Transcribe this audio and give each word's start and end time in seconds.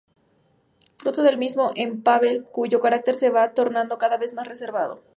Fruto 0.97 1.21
del 1.21 1.37
mismo 1.43 1.65
es 1.81 1.89
Pável 2.07 2.37
cuyo 2.55 2.79
carácter 2.79 3.13
se 3.21 3.29
va 3.29 3.53
tornando 3.53 3.99
cada 4.03 4.17
vez 4.17 4.31
más 4.37 4.47
reservado. 4.47 4.95